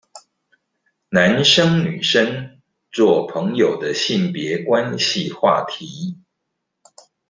[1.09, 2.59] 男生女生
[2.91, 6.17] 做朋友的性別關係話題